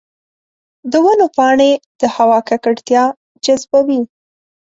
د 0.91 0.93
ونو 1.03 1.27
پاڼې 1.35 1.71
د 2.01 2.03
هوا 2.15 2.39
ککړتیا 2.49 3.03
جذبوي. 3.43 4.01